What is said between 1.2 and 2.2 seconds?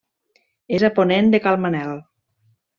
de Cal Manel.